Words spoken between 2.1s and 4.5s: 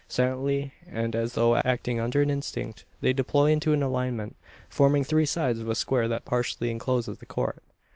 an instinct, they deploy into an alignment